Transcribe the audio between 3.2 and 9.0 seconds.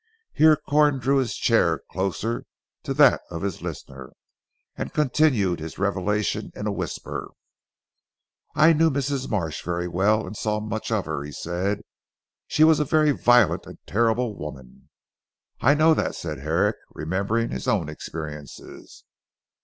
of his listener, and continued his revelation in a whisper. "I knew